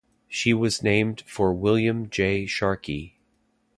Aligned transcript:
She 0.27 0.51
was 0.51 0.81
named 0.81 1.21
for 1.27 1.53
William 1.53 2.09
J. 2.09 2.47
Sharkey. 2.47 3.19